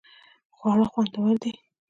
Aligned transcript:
خواړه 0.55 0.85
خوندور 0.91 1.33
دې 1.41 1.51